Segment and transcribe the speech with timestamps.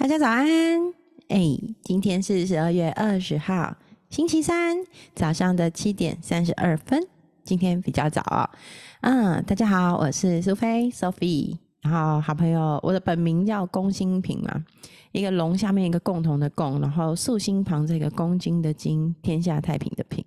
[0.00, 0.46] 大家早安！
[1.28, 1.38] 哎，
[1.82, 3.76] 今天是十二月二十号，
[4.08, 4.78] 星期三
[5.14, 7.06] 早上的七点三十二分。
[7.44, 8.48] 今天比较早哦。
[9.02, 11.58] 嗯，大家好，我是苏菲 Sophie。
[11.82, 14.64] 然后好朋友，我的本名叫龚新平嘛，
[15.12, 20.24] 一个龙下面一个共同的共，然后竖心旁这个公斤的斤，天下太平的平，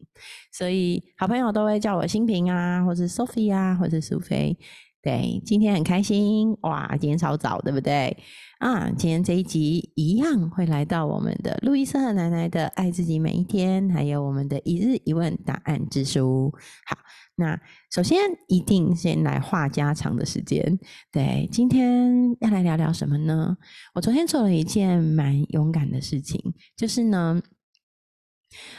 [0.52, 4.56] 所以好朋友都会叫我新平啊，或是 Sophie 啊，或是苏菲。
[5.02, 6.88] 对，今天很开心哇！
[6.96, 8.16] 今天超早，对不对？
[8.64, 16.50] 啊，今天这一集一样会来到我们的路易斯和奶奶的《爱自己每一天》，还有我们的一日一问答案之书。
[16.86, 16.98] 好，
[17.36, 17.60] 那
[17.92, 20.80] 首先一定先来话家常的时间。
[21.12, 23.58] 对，今天要来聊聊什么呢？
[23.96, 26.42] 我昨天做了一件蛮勇敢的事情，
[26.78, 27.42] 就是呢，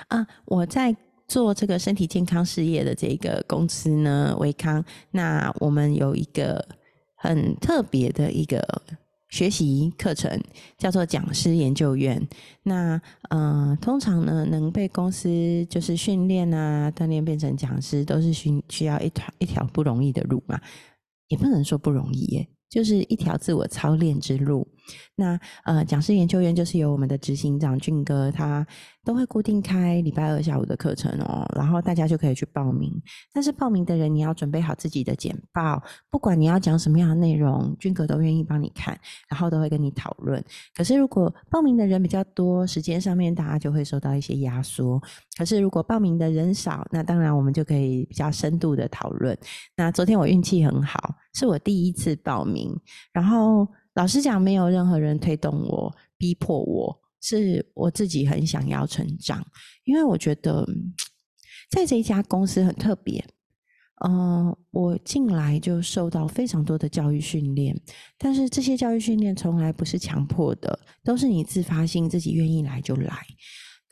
[0.09, 0.97] 啊，我在。
[1.27, 6.63] 做这个身体健康事业的这个公司呢，维康，那我们有一个
[7.17, 8.61] 很特别的一个
[9.35, 10.31] 学习课程，
[10.79, 12.25] 叫做讲师研究院。
[12.63, 13.01] 那
[13.31, 20.61] 呃，通常呢，能被公司就是训练啊、锻炼变成讲师，都是需需要一条一条不容易的路嘛，
[21.27, 22.49] 也不能说不容易耶。
[22.71, 24.69] 就是一条自我操练之路。
[25.17, 28.67] 那呃，讲师研究员就是由我们的执行长俊哥，他
[29.05, 32.91] 都会固定开礼拜二下午的课程哦，然后大家就可以去报名。
[33.33, 40.43] 但是报名的人你要准备好自己的简报，不管你要讲什么样的内容，俊哥都愿意帮你看，然后都会跟你讨论。
[40.75, 45.01] 可是如果报名的人比较多，时间上面大家就会受到一些压缩。
[45.37, 49.37] 可是如果报名的人少，那当然我们就可以比较深度的讨论。
[49.77, 51.15] 那昨天我运气很好。
[51.37, 52.73] 是我第一次报名，
[53.13, 59.45] 然后老实讲，没有任何人推动我、逼迫我，是我自己很想要成长。
[59.85, 60.67] 因为我觉得
[61.71, 63.25] 在这一家公司很特别，
[64.05, 67.81] 嗯，我进来就受到非常多的教育训练，
[68.19, 73.25] 但是这些教育训练从来不是强迫的，都是你自发性自己愿意来就来。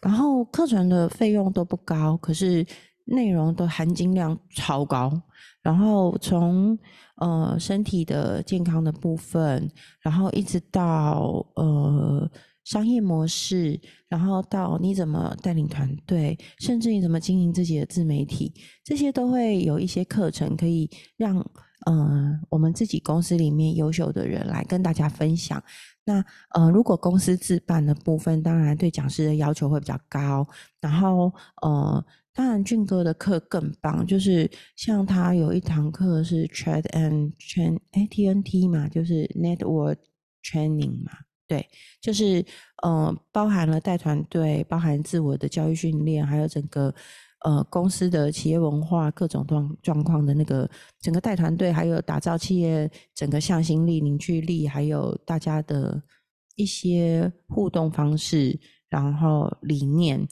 [0.03, 2.66] 然后课程的费用都不高，可是
[3.05, 5.22] 内容都含金量超高。
[5.62, 6.78] 然后从
[7.17, 12.28] 呃，身体的健康的部分，然后一直到呃
[12.65, 18.53] 商业模式，然后到你怎么带领团队，甚至你怎么经营自己的自媒体，
[18.83, 21.39] 这些都会有一些课程可以让
[21.87, 25.62] 呃我们自己公司里面优秀的人来跟大家分享。
[26.05, 26.25] 那
[26.55, 30.44] 呃，如果公司自办的部分，当然对讲师的要求会比较高，
[30.81, 32.05] 然后呃。
[32.34, 39.98] 当然，俊哥的课更棒，就是像他有一堂课是 Trade and Train，哎，TNT 嘛，就是 Network
[40.43, 41.12] Training 嘛，
[41.47, 41.69] 对，
[42.00, 42.43] 就是
[42.82, 46.94] 呃，包含了带团队，包含自我的教育训练，还有整个
[47.44, 50.66] 呃公司的企业文化各种状状况的那个
[51.03, 56.03] 整个带团队，还有打造企业整个向心力、凝聚力，还有大家的
[56.56, 60.26] 一些互动方式，然后理念。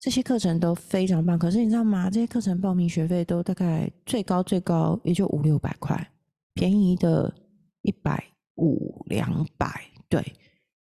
[0.00, 2.08] 这些课程都非常棒，可是你知道吗？
[2.08, 6.10] 这些课程报名学费都大概最高最高也就五六百块，
[6.54, 7.34] 便宜的
[7.82, 8.22] 一百
[8.56, 9.68] 五两百，
[10.08, 10.24] 对，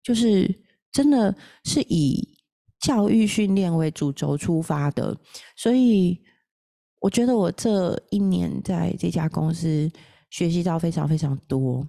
[0.02, 0.54] 就是
[0.92, 1.36] 真的
[1.66, 2.38] 是以
[2.80, 5.16] 教育训练为主轴出发的，
[5.58, 6.22] 所以
[7.00, 9.92] 我觉得我这一年在这家公司
[10.30, 11.86] 学习到非常非常多。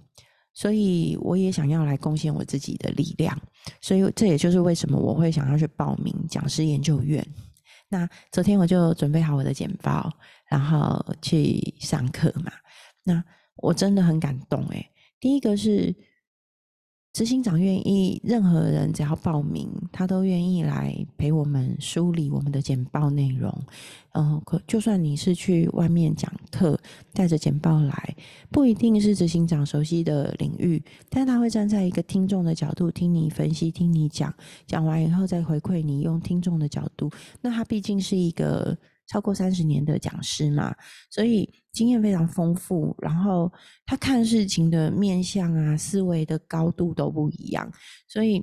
[0.53, 3.37] 所以我也想要来贡献我自己的力量，
[3.81, 7.25] 所以这也就是为什么我会想要去报名讲师研究院。
[7.89, 10.11] 那昨天我就准备好我的简报，
[10.49, 12.51] 然后去上课嘛。
[13.03, 13.23] 那
[13.57, 15.95] 我真的很感动诶，第一个是。
[17.13, 23.55] 执行长愿意，任何人只要报名，他都愿意来陪我们梳理我们的简报内容。
[24.11, 26.79] 然后，可就算你是去外面讲课，
[27.13, 28.15] 带着简报来，
[28.49, 34.33] 不一定是执行长熟悉的领域，但他会站在一个听众的角度听你分析，听你讲，
[34.65, 37.11] 讲完以后再回馈你，用听众的角度。
[37.41, 38.75] 那他毕竟是一个。
[39.05, 40.73] 超过三十年的讲师嘛，
[41.09, 42.95] 所以经验非常丰富。
[42.99, 43.51] 然后
[43.85, 47.69] 他看事情的面相啊、思维的高度都不一样。
[48.07, 48.41] 所以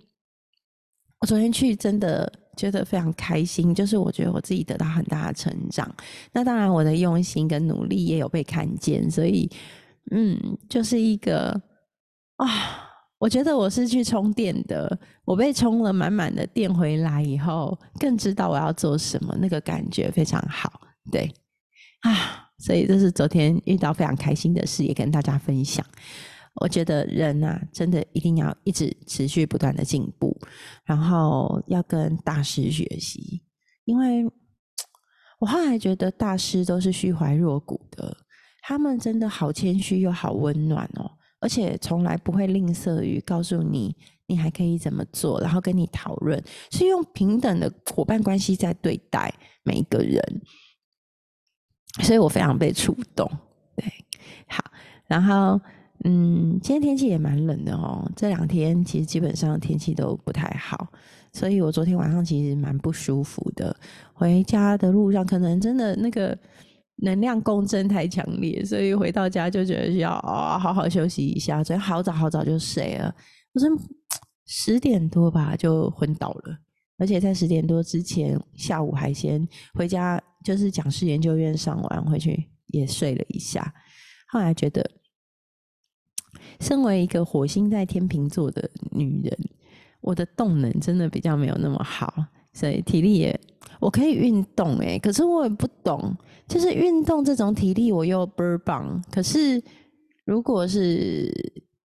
[1.21, 5.91] 我昨天去真的觉得非常开心，就是我觉得我自己得到很大的成长。
[6.33, 9.11] 那当然，我的用心跟努力也有被看见。
[9.11, 9.51] 所以，
[10.11, 10.39] 嗯，
[10.69, 11.59] 就是一个
[12.37, 12.87] 啊。
[13.21, 20.81] 我觉得我是去充电的，我被充了满满的电回来以后，更知道我要做什么，那个感觉非常好。
[21.13, 21.31] 对
[22.01, 25.85] 啊，所以这是昨天遇到非常开心的事，也跟大家分享。
[26.61, 30.37] 我觉得人啊，真的一定要一直持续不断的进步，
[30.85, 33.41] 然后要跟大师学习，
[33.85, 34.25] 因为
[35.41, 38.15] 我后来觉得大师都是虚怀若谷的，
[38.63, 41.11] 他们真的好谦虚又好温暖哦。
[41.41, 43.97] 而且从来不会吝啬于告诉你
[44.27, 45.41] 你还可以怎么做？
[45.41, 49.33] 然后跟你讨论，是用平等的伙伴关系在对待
[49.63, 50.21] 每一个人，
[52.03, 53.31] 所以我非常被触动。
[53.77, 53.85] 对，
[54.49, 54.63] 好，
[55.07, 55.61] 然后
[56.05, 60.89] 嗯，今天天气也蛮冷的哦，这两天其实基本上天气都不太好，
[61.33, 63.75] 所以我昨天晚上其实蛮不舒服的。
[64.13, 66.37] 回家的路上，可能真的那个
[66.97, 71.63] 能量共振太强烈，所以回到家就觉得需要啊好好休息一下。
[71.63, 73.15] 昨天好早好早就睡了，
[73.53, 73.69] 我说。
[74.53, 76.59] 十点多吧，就昏倒了，
[77.01, 83.73] 而且在十点多之前，下午还先回家，就是讲师研究院上完回去也睡了一下。
[84.29, 84.89] 后来觉得，
[86.61, 89.35] 身为一个火星在天秤座的女人，
[90.03, 92.13] 我的动能真的比较没有那么好，
[92.53, 93.41] 所以体力也
[93.81, 96.15] 我可以运动诶，可是我也不懂，
[96.47, 99.63] 就是运动这种体力我又倍儿棒，可是
[100.27, 101.33] 如果是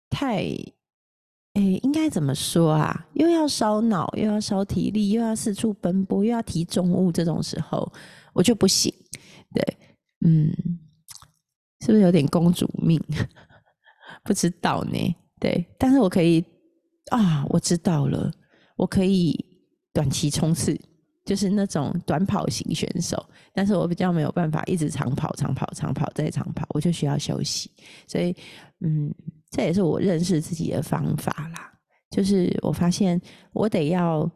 [0.10, 0.54] 太。
[1.56, 3.08] 哎，应该怎么说啊？
[3.14, 7.90] 又要烧脑，又要烧体力，又要四处奔波，又要提重物，这种时候
[8.34, 8.94] 我就不行。
[9.54, 9.78] 对，
[10.26, 10.52] 嗯，
[11.80, 13.02] 是不是有点公主命？
[14.26, 15.16] 不知道呢。
[15.40, 16.44] 对，但是我可以
[17.10, 18.30] 啊，我知道了，
[18.76, 19.34] 我可以
[19.94, 20.78] 短期冲刺，
[21.24, 23.26] 就是那种短跑型选手。
[23.54, 27.72] 但是我比较没有办法一直长跑、长跑、长跑再长跑，我就需要休息。
[28.08, 28.36] 所以，
[28.82, 29.10] 嗯。
[29.56, 31.72] 这也是我认识自己的方法啦，
[32.10, 33.20] 就是我发现
[33.54, 34.30] 我得要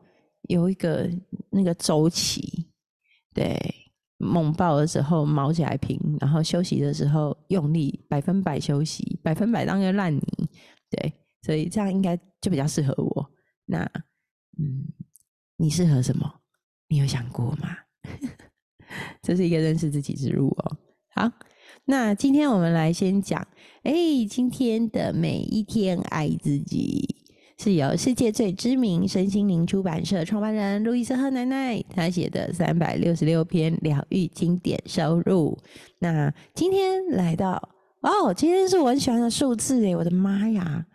[0.44, 1.10] 有一个
[1.50, 2.70] 那个周期，
[3.34, 3.60] 对，
[4.18, 10.22] 猛爆的时候毛起来平，然后休息的时候用力百分百休息，百分百当个烂泥，
[10.90, 13.30] 对，所以这样应该就比较适合我。
[13.66, 13.84] 那，
[14.58, 14.88] 嗯，
[15.58, 16.34] 你适合什么？
[16.88, 17.76] 你有想过吗？
[19.22, 20.78] 这是一个认识自己之路哦。
[21.14, 21.30] 好。
[21.86, 23.48] 那今天我们来先讲，
[23.84, 23.94] 哎，
[24.30, 27.16] 今天的每一天爱自己
[27.58, 35.58] 是由世界最知名身心灵出版社创办人路易斯赫奶奶她写的三百六十六篇疗愈经典收入。
[36.00, 37.70] 那今天来到，
[38.02, 40.86] 哦，今天是我很喜欢的数字诶，我的妈呀！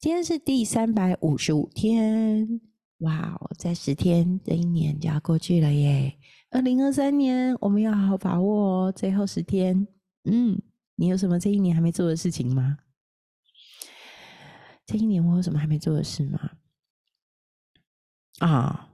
[0.00, 2.60] 今天是第三百五十五天，
[2.98, 6.14] 哇哦，在十天这一年就要过去了耶！
[6.50, 9.86] 二零二三年我们要好好把握哦，最后十天。
[10.24, 10.60] 嗯，
[10.96, 12.78] 你有什么这一年还没做的事情吗？
[14.86, 16.50] 这一年我有什么还没做的事吗？
[18.40, 18.88] 啊，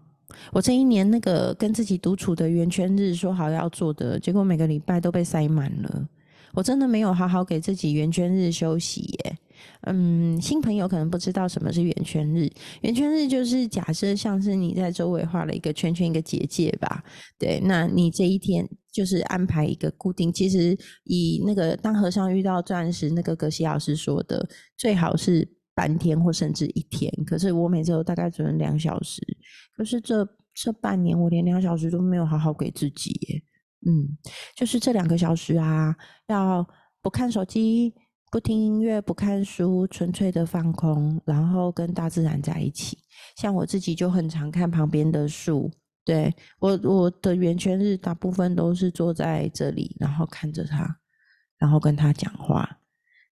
[0.52, 6.08] 我这一年那个跟自己独处的圆圈日说好要做的，结果每个礼拜都被塞满了。
[6.52, 9.38] 我真的没有好好给自己圆圈日休息耶。
[9.82, 12.50] 嗯，新朋友可能不知道什么是圆圈日。
[12.82, 17.04] 圆圈日就是假设像是你在周围画了一个圈圈，一个结界吧。
[17.38, 20.32] 对，那你这一天就是安排一个固定。
[20.32, 27.12] 其实以那个当和尚遇到钻石那个格西老师说的，最好是半天或甚至一天。
[27.26, 29.20] 可是我每次都大概只能两小时。
[29.76, 33.42] 可是这这半年我连两小时都没有好好给自己耶。
[33.86, 34.18] 嗯，
[34.56, 35.96] 就是这两个小时啊，
[36.28, 36.66] 要
[37.00, 37.94] 不看手机。
[38.32, 42.96] 不听音乐，不看书，纯粹的放空，然后跟大自然在一起。
[43.36, 45.68] 像我自己就很常看旁边的树，
[46.04, 50.98] 对我我的圆圈日大部分都是坐在这里，然后看着他，
[51.58, 52.78] 然后跟他讲话。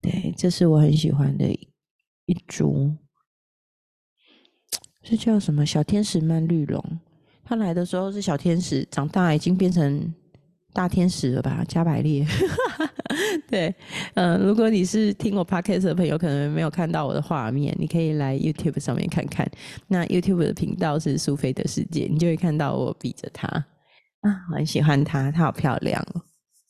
[0.00, 1.68] 对，这是我很喜欢的一
[2.26, 2.96] 一株，
[5.02, 7.00] 是叫什么小天使曼绿龙。
[7.44, 10.14] 它来的时候是小天使，长大已经变成。
[10.74, 12.26] 大天使了吧，加百列。
[13.56, 13.72] 对，
[14.14, 19.48] 嗯，如果你是听我 podcast 的朋友，可能没有看到我的画面，你可以来 YouTube 上面看看。
[19.86, 23.46] 那 YouTube 的频道是苏菲的世界，你就会看到我比着它
[24.22, 26.22] 啊，我很喜欢它，它好漂亮哦。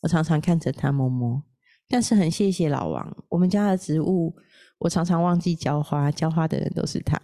[0.03, 1.43] 我常常看着它摸摸，
[1.89, 4.37] 但是很谢谢老王，我们家的植物
[4.77, 7.19] 我常常忘记浇花，浇花的人都是他。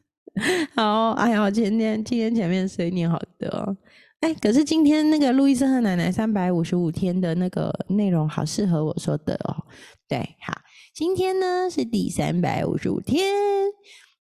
[0.74, 3.76] 好，哎呀，今天今天前面谁念好的？
[4.20, 9.64] 哎，可是今天那个路易斯和奶奶三百五十五天的那个内容好适合我说的哦。
[10.08, 10.60] 对，好，
[10.92, 13.32] 今天呢是第三百五十五天，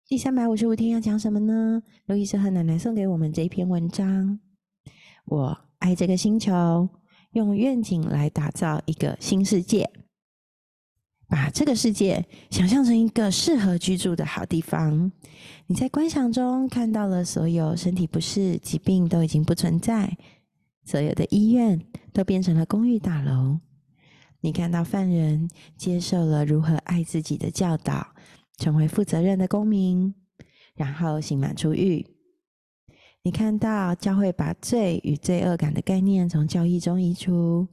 [0.05, 1.81] 第三百五十五天要讲什么呢？
[2.07, 4.37] 路易斯和奶奶送给我们这一篇文章。
[5.27, 6.89] 我爱这个星球，
[7.31, 9.89] 用愿景来打造一个新世界，
[11.27, 15.11] 把这个世界想象成一个适合居住的好地方。
[15.67, 20.17] 你在观想中看到了所有身体不适、疾病都已经不存在，
[20.83, 21.81] 所有的医院
[22.13, 23.59] 都变成了公寓大楼。
[24.41, 28.13] 你看到犯人接受了如何爱自己的教导，
[28.57, 30.13] 成为负责任的公民，
[30.75, 32.05] 然后刑满出狱。
[33.23, 37.67] 你看到教会把罪与罪恶感的概念从教义中移除。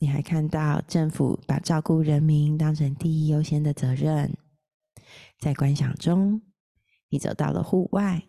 [0.00, 4.36] 你还看到政府把照顾人民当成第一优先的责任。
[5.38, 6.42] 在观想中。
[7.12, 8.28] 你走到了户外，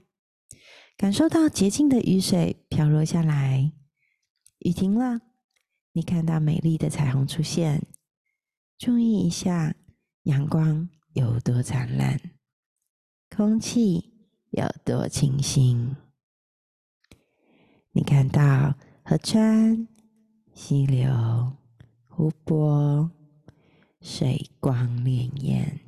[0.98, 3.74] 感受到洁净的雨水飘落下来。
[4.58, 5.22] 雨停了，
[5.92, 7.86] 你看到美丽的彩虹出现。
[8.80, 9.76] 注意一下，
[10.24, 12.20] 阳光有多灿烂，
[13.30, 14.16] 空气
[14.50, 15.96] 有多清新。
[17.92, 18.74] 你看到
[19.04, 19.88] 河川、
[20.56, 21.56] 溪流、
[22.14, 23.10] 湖泊，
[24.02, 25.80] 水光潋滟，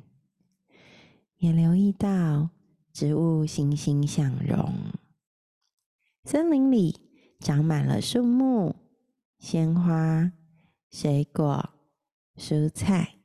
[1.36, 2.48] 也留意到
[2.92, 4.74] 植物欣欣向荣。
[6.24, 6.98] 森林里
[7.38, 8.74] 长满了树木、
[9.38, 10.32] 鲜花、
[10.90, 11.70] 水果、
[12.36, 13.16] 蔬菜，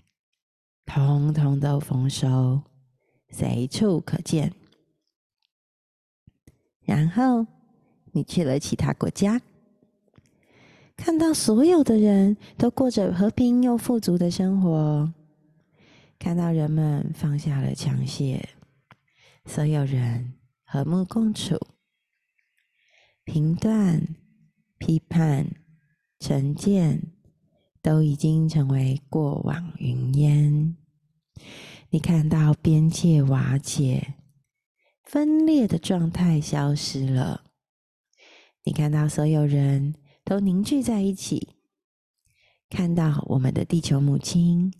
[0.85, 2.61] 通通都丰收，
[3.29, 4.53] 随处可见。
[6.81, 7.47] 然后。
[8.11, 9.39] 你去了其他国家，
[10.99, 15.13] 看到所有的人都过着和平又富足的生活，
[16.19, 18.43] 看到人们放下了枪械，
[19.45, 20.33] 所有人
[20.65, 21.57] 和睦共处，
[23.23, 24.05] 评断、
[24.77, 25.47] 批判、
[26.19, 27.13] 成见
[27.81, 30.75] 都已经成为过往云烟。
[31.91, 34.15] 你看到边界瓦解、
[35.03, 37.45] 分裂的状态消失了。
[38.65, 39.95] 你看到所有人
[40.29, 41.55] 都凝聚在一起，
[42.69, 44.71] 看到我们的地球母亲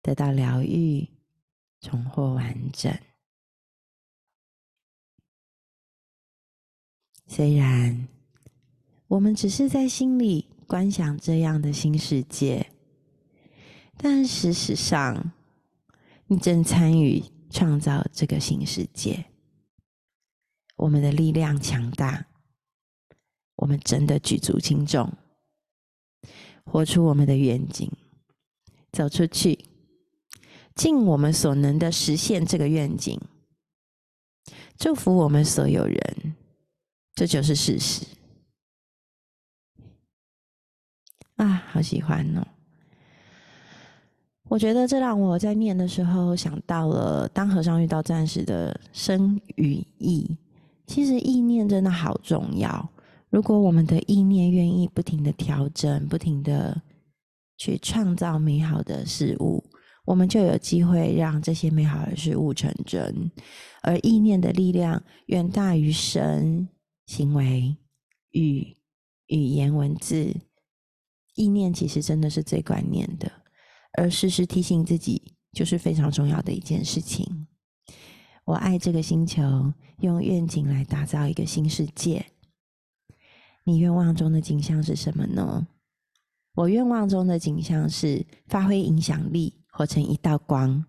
[0.00, 1.06] 得到疗愈、
[1.82, 2.90] 重获完整。
[7.26, 8.08] 虽然
[9.06, 12.66] 我们只是在心里观想这样的新世界，
[13.98, 15.30] 但事实上，
[16.26, 19.26] 你正参与创造这个新世界。
[20.76, 22.26] 我们的力量强大。
[23.66, 25.12] 我们真的举足轻重，
[26.64, 27.90] 活出我们的愿景，
[28.92, 29.58] 走出去，
[30.76, 33.20] 尽我们所能的实现这个愿景，
[34.78, 36.36] 祝福我们所有人，
[37.16, 38.06] 这就是事实。
[41.34, 42.46] 啊，好喜欢哦！
[44.44, 50.38] 我觉得这让我在念的时候想到了，当和尚遇到战士的生与意，
[50.86, 52.88] 其实意念真的好重要。
[53.30, 56.82] 如果我们的意念愿意不停的调整，不停的
[57.58, 59.64] 去创造美好的事物，
[60.04, 63.30] 我们就有机会让这些美好的事物成真。
[63.82, 66.68] 而意念的力量远大于神、
[67.06, 67.76] 行为、
[68.30, 68.76] 语、
[69.26, 70.34] 语言、文字。
[71.34, 73.30] 意念其实真的是最关键的，
[73.98, 77.46] 而时时提醒自己，就是非常重要的一件事情。
[78.44, 79.42] 我爱这个星球，
[80.00, 82.24] 用愿景来打造一个新世界。
[83.68, 85.66] 你愿望中的景象是什么呢？
[86.54, 90.86] 我愿望中的景象是发挥影响力，活成一道光。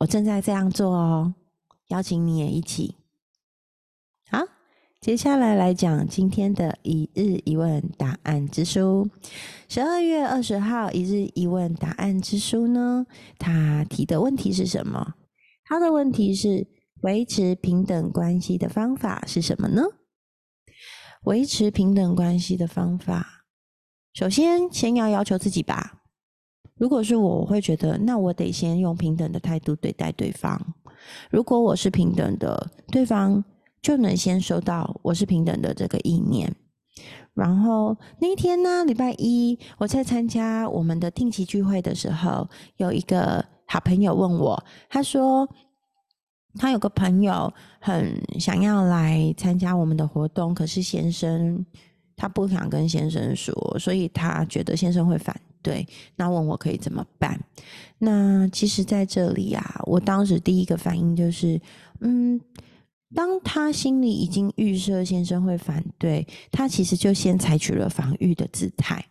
[0.00, 1.34] 我正在这样做哦，
[1.88, 2.96] 邀请你也一起。
[4.30, 4.42] 好，
[5.00, 9.08] 接下来来讲今天的一日一问答案之书。
[9.66, 13.06] 十二月二十号一日一问答案之书呢？
[13.38, 15.14] 他提的问题是什么？
[15.64, 16.66] 他的问题是
[17.00, 19.82] 维持平等关系的方法是什么呢？
[21.24, 23.44] 维持平等关系的方法，
[24.14, 26.02] 首先先要要求自己吧。
[26.76, 30.74] 如果是我，我会觉得，那我得先用平等的态度对待对方。
[31.30, 33.44] 如果我是平等的，对方
[33.82, 36.54] 就能先收到我是平等的这个意念。
[37.34, 45.48] 然后那一天呢，礼拜一，我在参加我们的定期聚会的时候，有一个好朋友问我，他说。
[46.54, 51.64] 他有个朋友很想要来参加我们的活动，可是先生
[52.16, 55.86] 他不想跟先生说，所以他觉得先生会反对。
[56.16, 57.38] 那问我可以怎么办？
[57.98, 61.60] 那其实在这里啊，我当时第一个反应就是，
[62.00, 62.40] 嗯，
[63.14, 69.04] 当他心里已经预设先生会反对，他其实就先采取了防御的姿态。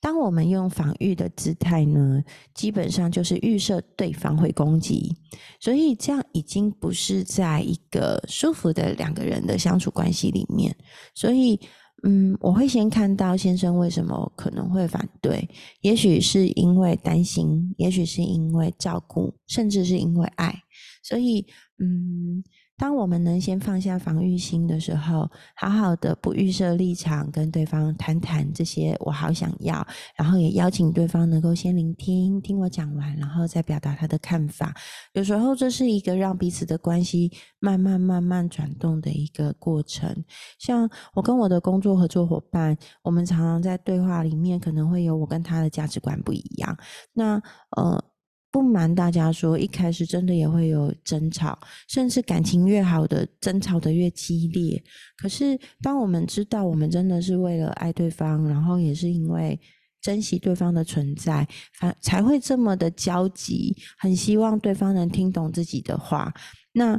[0.00, 2.22] 当我们用防御的姿态呢，
[2.54, 5.16] 基本上就是预设对方会攻击，
[5.58, 10.76] 所以这样已经不是在一个舒服的两个人的相处关系里面。
[11.14, 11.58] 所以，
[12.04, 15.48] 嗯，我会先看到先生为什么可能会反对，
[15.80, 20.54] 也许是因为担心，也许是因为照顾，甚至是因为爱。
[21.02, 21.46] 所以，
[21.78, 22.44] 嗯。
[22.78, 34.74] 当我们能先放下防御心的时候，好好的不预设立场，跟对方谈谈这些我好想要，然后也邀请对方能够先聆听，听我讲完，然后再表达他的看法。
[35.14, 40.24] 有时候这是一个让彼此的关系慢慢慢慢转动的一个过程。
[40.58, 46.76] 像我跟我的工作合作伙伴，我们常常在对话里面可能会有我跟他的价值观不一样。
[47.14, 47.42] 那
[47.76, 48.04] 呃。
[48.50, 54.82] 不瞒大家说，一开始真的也会有争吵，甚至感情越好的争吵的越激烈。
[55.18, 59.60] 可是，当我们知道我们真的是为了爱对方，然后也是因为
[60.00, 61.46] 珍惜对方的存在，
[61.78, 66.32] 才才会这么的焦急，很希望对方能听懂自己的话。
[66.72, 66.94] 那，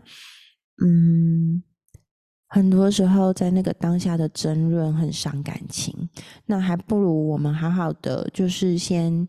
[0.85, 1.63] 嗯，
[2.49, 6.07] 很多时候在那个当下的争论很伤感情，
[6.45, 9.27] 那还不如我们好好的，就是先。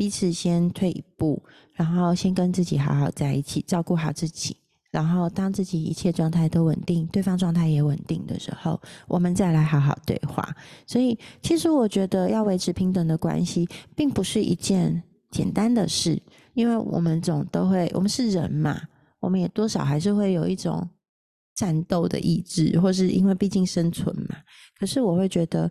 [0.00, 1.42] 彼此先退一步，
[1.74, 4.56] 然后先跟自己好好在一起，照顾好自己。
[4.90, 10.56] 然后当自己一切状态都稳定，对方状态也稳定的时候，我们再来好好对话。
[10.86, 16.18] 所以，其实我觉得要维持平等的关系，并不是一件简单的事，
[16.54, 18.80] 因为我们总都会，我们是人嘛，
[19.20, 20.88] 我们也多少还是会有一种
[21.54, 24.36] 战斗的意志，或是因为毕竟生存嘛。
[24.78, 25.70] 可是我会觉得，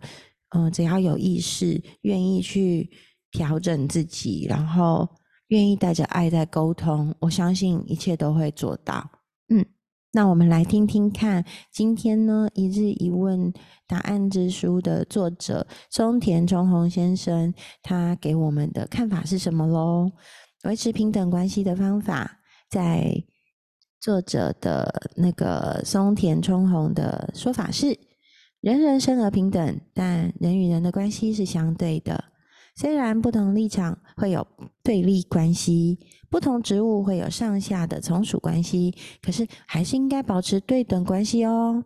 [0.50, 2.88] 嗯，只要有意识，愿意去。
[3.30, 5.08] 调整自己，然后
[5.48, 9.08] 愿意带着爱在沟通，我相信一切都会做到。
[9.48, 9.64] 嗯，
[10.12, 13.52] 那我们来听听看，今天呢一日一问
[13.86, 20.10] 答案之书的作者松田忠宏先生，他给我们的看法是什么喽？
[20.64, 23.24] 维持平等关系的方法，在
[24.00, 27.98] 作者的那个松田忠宏的说法是：
[28.60, 32.24] 人人生而平等，但人与人的关系是相对的。
[32.80, 34.46] 虽然不同立场会有
[34.82, 35.98] 对立关系，
[36.30, 41.84] 不同职务会有上下的从属关系，可是还是应该保持对等关系哦。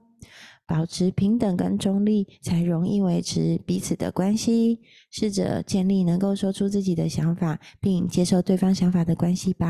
[0.65, 4.83] 保持平等跟中立，才容易维持彼此的关系。
[5.11, 9.67] 试着建立能够说出自己的想法，并接受对方想法的关系吧。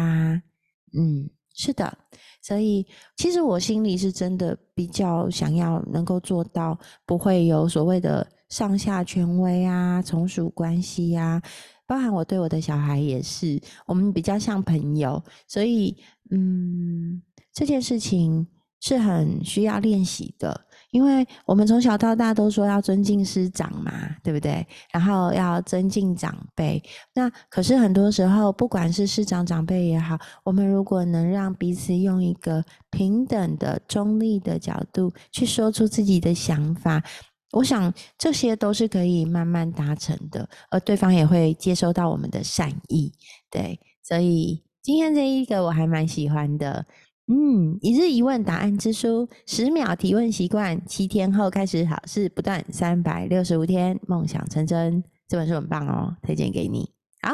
[0.93, 1.97] 嗯，是的。
[2.43, 8.29] 所以，其实我心里是真的比较想要能够做到，不会有所谓的。
[8.55, 11.43] 上下权威啊，从属关系呀，
[11.89, 15.97] 包含我对我的小孩也是，我们比较像朋友，所以
[16.31, 17.21] 嗯，
[17.53, 18.47] 这件事情
[18.81, 23.91] 是很需要练习的，因为我们从小到大都说要尊敬师长嘛，
[24.23, 24.65] 对不对？
[24.93, 26.81] 然后要尊敬长辈，
[27.13, 37.03] 那可是很多时候，不管是师长长辈也好，我们如果能让彼此用一个平等的、中立的角度去说出自己的想法。
[37.53, 43.13] 我想这些都是可以慢慢达成的，而对方也会接收到我们的善意。
[43.51, 46.85] 对，所以今天这一个我还蛮喜欢的。
[47.27, 55.03] 嗯，一日一问答案之书，十秒提问习惯，七天后开始好事不断，三百六十五天梦想成真。
[55.29, 56.91] 这本书很棒哦，推荐给你。
[57.23, 57.33] 好，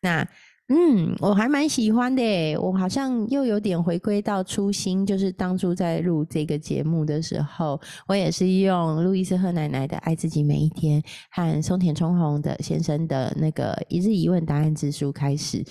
[0.00, 0.26] 那。
[0.70, 2.56] 嗯，我还蛮喜欢的。
[2.58, 11.00] 我好像又有点回归到初心，就是当初在录这个节目的时候，我也是用路易斯和奶奶的《爱自己每一天》
[11.30, 15.64] 和松田充宏的先生的那个一日一问答案之书开始。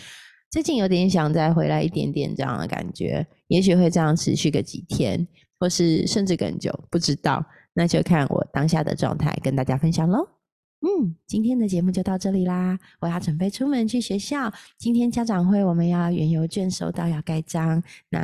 [0.50, 5.28] 最近有点想再回来一点点这样的感觉，也许会这样持续个几天，
[5.60, 7.46] 或是甚至更久，不知道。
[7.74, 10.37] 那就看我当下的状态，跟大家分享喽。
[10.82, 12.78] 嗯，今天的节目就到这里啦。
[13.00, 14.54] 我要准备出门去学校。
[14.78, 17.82] 今天家长会，我们要原邮卷收到要盖章。
[18.10, 18.20] 那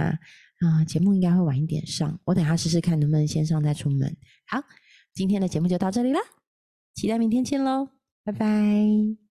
[0.60, 2.20] 啊，节目应该会晚一点上。
[2.26, 4.16] 我等下试试看能不能先上再出门。
[4.48, 4.63] 好，
[5.13, 6.20] 今天的节目就到这里啦，
[6.94, 7.89] 期待明天见喽，
[8.24, 9.23] 拜拜。